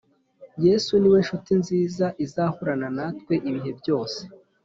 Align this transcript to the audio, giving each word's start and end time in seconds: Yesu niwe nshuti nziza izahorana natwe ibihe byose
Yesu 0.65 0.91
niwe 0.97 1.19
nshuti 1.23 1.51
nziza 1.61 2.05
izahorana 2.25 2.87
natwe 2.97 3.33
ibihe 3.49 3.71
byose 3.79 4.19